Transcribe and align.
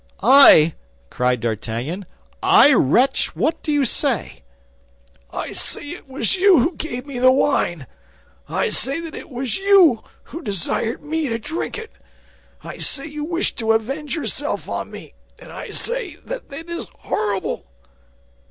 "I!" 0.23 0.73
cried 1.11 1.41
D'Artagnan. 1.41 2.07
"I, 2.41 2.73
wretch? 2.73 3.35
What 3.35 3.61
do 3.61 3.71
you 3.71 3.85
say?" 3.85 4.41
"I 5.29 5.51
say 5.51 5.91
that 5.91 5.97
it 5.97 6.07
was 6.07 6.35
you 6.37 6.57
who 6.57 6.75
gave 6.75 7.05
me 7.05 7.19
the 7.19 7.29
wine; 7.31 7.85
I 8.49 8.69
say 8.69 8.99
that 8.99 9.13
it 9.13 9.29
was 9.29 9.59
you 9.59 10.03
who 10.23 10.41
desired 10.41 11.03
me 11.03 11.29
to 11.29 11.37
drink 11.37 11.77
it. 11.77 11.91
I 12.63 12.79
say 12.79 13.05
you 13.05 13.23
wished 13.23 13.59
to 13.59 13.73
avenge 13.73 14.15
yourself 14.15 14.67
on 14.67 14.89
me, 14.89 15.13
and 15.37 15.51
I 15.51 15.69
say 15.69 16.15
that 16.25 16.51
it 16.51 16.67
is 16.67 16.87
horrible!" 17.01 17.67